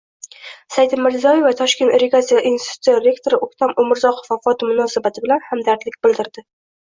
Saida 0.75 0.97
Mirziyoyeva 1.07 1.49
Toshkent 1.59 1.91
irrigatsiya 1.97 2.39
instituti 2.51 2.95
rektori 3.09 3.39
O‘ktam 3.47 3.75
Umurzoqov 3.85 4.33
vafoti 4.33 4.71
munosabati 4.73 5.25
bilan 5.27 5.45
hamdardlik 5.51 6.01
bildirdi 6.07 6.45